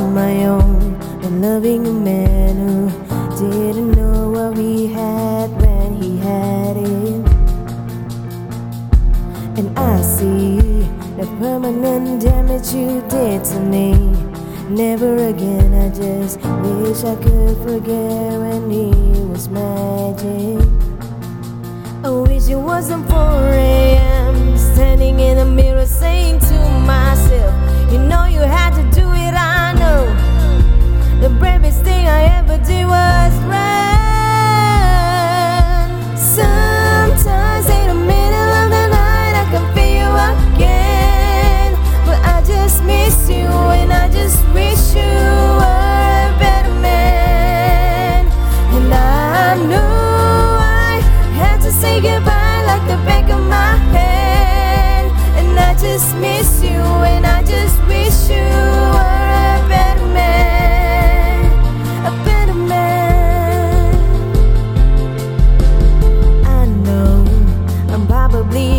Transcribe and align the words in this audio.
on 0.00 0.14
my 0.14 0.46
own 0.46 0.94
and 1.24 1.42
loving 1.42 1.86
a 1.86 1.92
man 1.92 2.56
who 2.56 2.88
didn't 3.38 3.92
know 3.92 4.30
what 4.30 4.56
we 4.56 4.86
had 4.86 5.50
when 5.60 5.94
he 6.02 6.16
had 6.18 6.76
it. 6.76 7.22
And 9.58 9.78
I 9.78 10.00
see 10.00 10.56
the 11.18 11.26
permanent 11.38 12.22
damage 12.22 12.72
you 12.72 13.02
did 13.08 13.44
to 13.44 13.60
me. 13.60 13.92
Never 14.70 15.16
again, 15.28 15.70
I 15.74 15.88
just 15.90 16.36
wish 16.64 17.04
I 17.04 17.16
could 17.16 17.56
forget 17.58 18.32
when 18.44 18.70
he 18.70 18.90
was 19.30 19.48
magic. 19.48 20.66
I 22.04 22.10
wish 22.10 22.48
it 22.48 22.56
wasn't 22.56 23.06
for 23.08 23.28
real. 23.50 23.99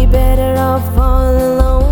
Better 0.05 0.59
off 0.59 0.97
all 0.97 1.29
alone 1.29 1.90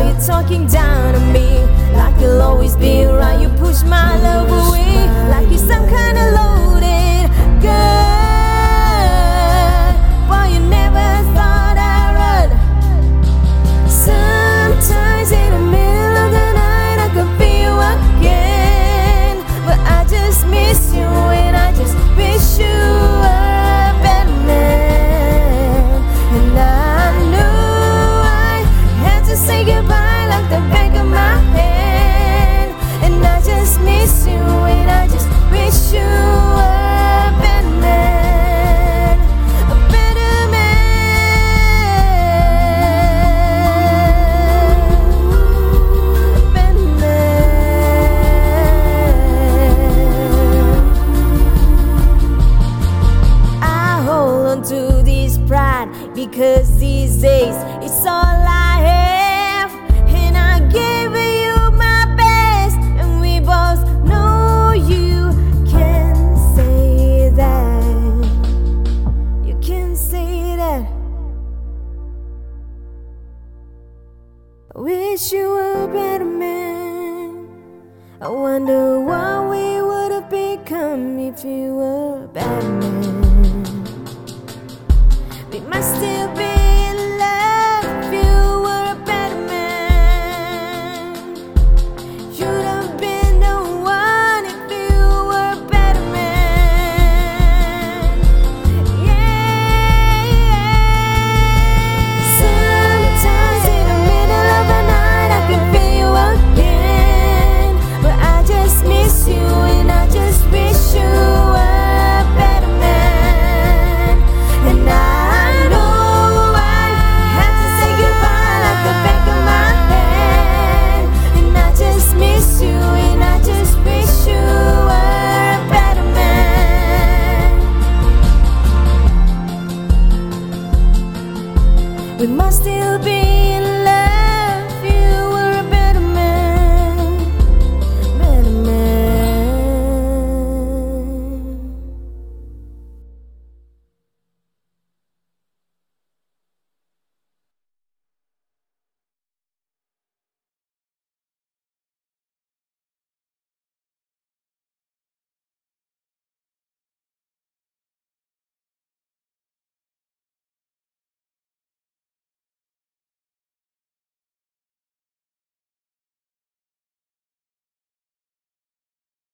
now. 0.00 0.10
You're 0.10 0.26
talking 0.26 0.66
down 0.66 1.14
to 1.14 1.20
me, 1.32 1.64
like 1.94 2.20
you'll 2.20 2.42
always 2.42 2.76
be 2.76 3.04
around. 3.04 3.40
You 3.42 3.48
push 3.58 3.82
my 3.82 4.18
love 4.20 4.48
away, 4.48 5.06
like 5.28 5.48
you're 5.48 5.58
some 5.58 5.88
kind 5.88 6.18
of 6.18 6.34
loaded 6.34 6.49
on 54.50 54.62
to 54.64 55.00
this 55.04 55.38
pride 55.46 55.88
because 56.12 56.76
these 56.80 57.18
days 57.22 57.54
it's 57.84 58.04
all 58.04 58.42
I 58.48 58.80
have, 58.82 59.72
and 60.08 60.36
I 60.36 60.58
gave 60.68 61.12
you 61.12 61.70
my 61.78 62.04
best, 62.16 62.76
and 62.98 63.20
we 63.20 63.38
both 63.38 63.80
know 64.04 64.72
you 64.72 65.30
can 65.70 66.36
say 66.56 67.30
that. 67.30 67.84
You 69.46 69.56
can 69.62 69.94
say 69.94 70.56
that. 70.56 70.84
I 74.74 74.80
wish 74.80 75.32
you 75.32 75.48
were 75.48 75.84
a 75.84 75.88
better 75.88 76.24
man. 76.24 77.46
I 78.20 78.28
wonder 78.28 79.00
what 79.00 79.48
we 79.48 79.80
would 79.80 80.10
have 80.10 80.28
become 80.28 81.20
if 81.20 81.44
you 81.44 81.76
were 81.76 82.24
a 82.24 82.28
bad 82.28 82.64
man. 82.64 83.29
Might 85.70 85.84
still 85.84 86.19